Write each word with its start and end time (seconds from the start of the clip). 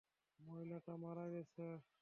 মহিলাটা 0.39 0.93
মারা 0.97 1.25
গেছে। 1.29 1.65